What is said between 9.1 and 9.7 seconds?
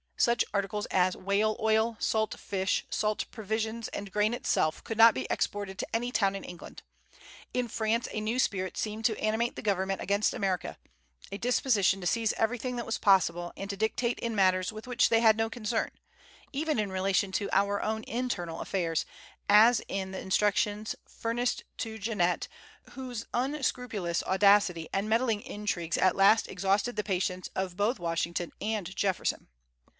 animate the